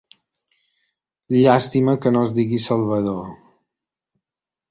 Llàstima 1.41 1.93
que 2.05 2.13
no 2.15 2.23
es 2.29 2.33
digui 2.39 2.61
Salvador! 2.65 3.23